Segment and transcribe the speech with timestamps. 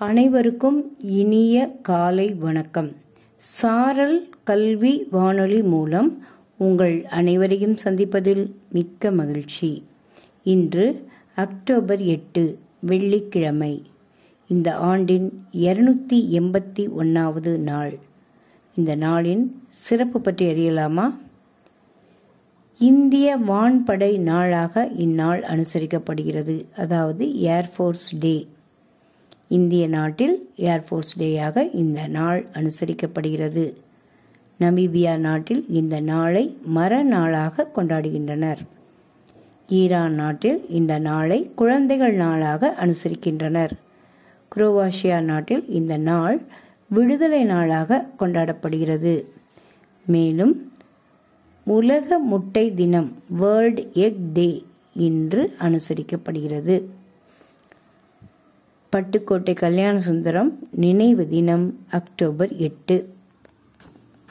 [0.00, 2.92] அனைவருக்கும் இனிய காலை வணக்கம்.
[3.36, 6.24] சாரல் கல்வி வானொலி மூலம்
[6.58, 9.84] உங்கள் அனைவரையும் சந்திப்பதில் மிக்க மகிழ்ச்சி.
[10.44, 13.82] இன்று அக்டோபர் எட்டு வெள்ளிக்கிழமை.
[14.48, 17.98] இந்த ஆண்டின் இருநூத்தி எண்பத்தி ஒன்றாவது நாள்.
[18.76, 21.14] இந்த நாளின் சிறப்பு பற்றி அறியலாமா?
[22.78, 26.64] இந்திய வான்படை நாளாக இந்நாள் அனுசரிக்கப்படுகிறது.
[26.76, 28.48] அதாவது ஏர்ஃபோர்ஸ் டே
[29.48, 33.72] இந்திய நாட்டில் ஏர்ஃபோர்ஸ் டேயாக இந்த நாள் அனுசரிக்கப்படுகிறது.
[34.60, 38.58] நமீபியா நாட்டில் இந்த நாளை மர நாளாக கொண்டாடுகின்றனர்.
[39.68, 43.70] ஈரான் நாட்டில் இந்த நாளை குழந்தைகள் நாளாக அனுசரிக்கின்றனர்.
[44.56, 46.42] குரோவாஷியா நாட்டில் இந்த நாள்
[46.88, 49.24] விடுதலை நாளாக கொண்டாடப்படுகிறது.
[50.06, 50.72] மேலும்
[51.64, 56.82] உலக முட்டை தினம் வேர்ல்ட் எக் டே இன்று அனுசரிக்கப்படுகிறது.
[58.92, 63.17] பட்டுக்கோட்டை கல்யாண சுந்தரம் நினைவு தினம் அக்டோபர் எட்டு.